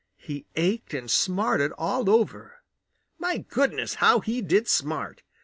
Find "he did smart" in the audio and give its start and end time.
4.19-5.21